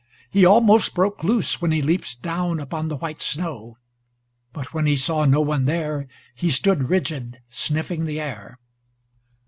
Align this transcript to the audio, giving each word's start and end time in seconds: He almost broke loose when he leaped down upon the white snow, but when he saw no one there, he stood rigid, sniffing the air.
He 0.31 0.45
almost 0.45 0.95
broke 0.95 1.23
loose 1.23 1.61
when 1.61 1.71
he 1.71 1.83
leaped 1.83 2.23
down 2.23 2.59
upon 2.59 2.87
the 2.87 2.95
white 2.97 3.21
snow, 3.21 3.77
but 4.51 4.73
when 4.73 4.87
he 4.87 4.95
saw 4.95 5.25
no 5.25 5.41
one 5.41 5.65
there, 5.65 6.07
he 6.33 6.49
stood 6.49 6.89
rigid, 6.89 7.39
sniffing 7.51 8.05
the 8.05 8.19
air. 8.19 8.57